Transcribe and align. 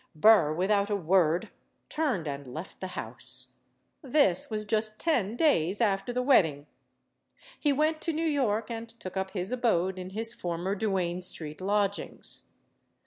Burr, 0.15 0.51
without 0.51 0.89
a 0.89 0.95
word, 0.95 1.51
turned 1.87 2.27
and 2.27 2.47
left 2.51 2.81
the 2.81 2.87
house. 2.97 3.57
This 4.01 4.49
was 4.49 4.65
just 4.65 4.99
ten 4.99 5.35
days 5.35 5.79
after 5.79 6.11
the 6.11 6.23
wedding. 6.23 6.65
He 7.59 7.71
went 7.71 8.01
to 8.01 8.11
New 8.11 8.25
York 8.25 8.71
and 8.71 8.89
took 8.89 9.15
up 9.15 9.29
his 9.33 9.51
abode 9.51 9.99
in 9.99 10.09
his 10.09 10.33
former 10.33 10.73
Duane 10.73 11.21
Street 11.21 11.61
lodgings. 11.61 12.55